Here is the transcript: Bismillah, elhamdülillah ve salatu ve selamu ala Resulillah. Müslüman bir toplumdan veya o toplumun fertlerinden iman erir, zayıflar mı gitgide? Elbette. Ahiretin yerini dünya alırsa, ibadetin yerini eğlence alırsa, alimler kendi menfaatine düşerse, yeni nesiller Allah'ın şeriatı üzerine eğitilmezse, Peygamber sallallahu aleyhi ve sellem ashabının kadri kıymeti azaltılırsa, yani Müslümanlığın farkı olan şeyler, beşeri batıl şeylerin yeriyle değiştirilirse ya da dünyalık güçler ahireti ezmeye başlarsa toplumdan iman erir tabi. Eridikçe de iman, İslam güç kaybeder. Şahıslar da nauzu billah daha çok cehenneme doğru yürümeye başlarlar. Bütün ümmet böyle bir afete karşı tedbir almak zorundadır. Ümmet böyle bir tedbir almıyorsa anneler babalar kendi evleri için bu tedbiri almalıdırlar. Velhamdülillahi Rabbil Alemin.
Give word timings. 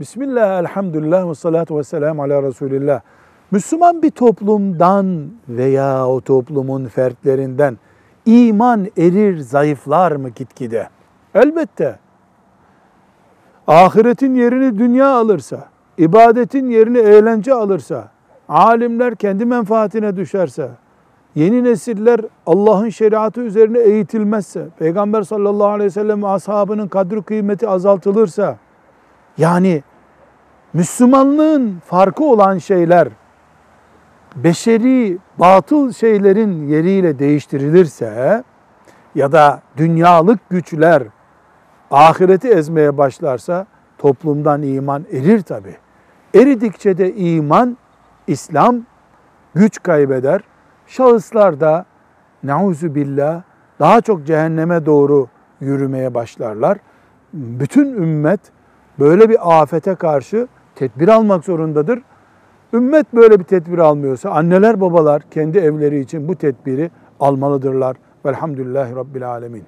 Bismillah, 0.00 0.60
elhamdülillah 0.60 1.28
ve 1.28 1.34
salatu 1.34 1.78
ve 1.78 1.84
selamu 1.84 2.22
ala 2.22 2.42
Resulillah. 2.42 3.00
Müslüman 3.50 4.02
bir 4.02 4.10
toplumdan 4.10 5.26
veya 5.48 6.08
o 6.08 6.20
toplumun 6.20 6.84
fertlerinden 6.84 7.78
iman 8.26 8.86
erir, 8.98 9.38
zayıflar 9.38 10.12
mı 10.12 10.28
gitgide? 10.28 10.88
Elbette. 11.34 11.98
Ahiretin 13.66 14.34
yerini 14.34 14.78
dünya 14.78 15.08
alırsa, 15.08 15.68
ibadetin 15.98 16.68
yerini 16.68 16.98
eğlence 16.98 17.54
alırsa, 17.54 18.08
alimler 18.48 19.14
kendi 19.14 19.44
menfaatine 19.44 20.16
düşerse, 20.16 20.70
yeni 21.34 21.64
nesiller 21.64 22.20
Allah'ın 22.46 22.88
şeriatı 22.88 23.40
üzerine 23.40 23.78
eğitilmezse, 23.78 24.68
Peygamber 24.78 25.22
sallallahu 25.22 25.68
aleyhi 25.68 25.86
ve 25.86 25.90
sellem 25.90 26.24
ashabının 26.24 26.88
kadri 26.88 27.22
kıymeti 27.22 27.68
azaltılırsa, 27.68 28.56
yani 29.38 29.82
Müslümanlığın 30.78 31.82
farkı 31.86 32.24
olan 32.24 32.58
şeyler, 32.58 33.08
beşeri 34.36 35.18
batıl 35.38 35.92
şeylerin 35.92 36.66
yeriyle 36.66 37.18
değiştirilirse 37.18 38.44
ya 39.14 39.32
da 39.32 39.62
dünyalık 39.76 40.50
güçler 40.50 41.02
ahireti 41.90 42.48
ezmeye 42.48 42.98
başlarsa 42.98 43.66
toplumdan 43.98 44.62
iman 44.62 45.04
erir 45.12 45.42
tabi. 45.42 45.76
Eridikçe 46.34 46.98
de 46.98 47.14
iman, 47.14 47.76
İslam 48.26 48.82
güç 49.54 49.82
kaybeder. 49.82 50.40
Şahıslar 50.86 51.60
da 51.60 51.84
nauzu 52.42 52.94
billah 52.94 53.42
daha 53.80 54.00
çok 54.00 54.26
cehenneme 54.26 54.86
doğru 54.86 55.28
yürümeye 55.60 56.14
başlarlar. 56.14 56.78
Bütün 57.32 57.86
ümmet 57.92 58.40
böyle 58.98 59.28
bir 59.28 59.60
afete 59.60 59.94
karşı 59.94 60.48
tedbir 60.78 61.08
almak 61.08 61.44
zorundadır. 61.44 62.02
Ümmet 62.72 63.14
böyle 63.14 63.38
bir 63.38 63.44
tedbir 63.44 63.78
almıyorsa 63.78 64.30
anneler 64.30 64.80
babalar 64.80 65.22
kendi 65.30 65.58
evleri 65.58 66.00
için 66.00 66.28
bu 66.28 66.34
tedbiri 66.34 66.90
almalıdırlar. 67.20 67.96
Velhamdülillahi 68.26 68.96
Rabbil 68.96 69.28
Alemin. 69.28 69.64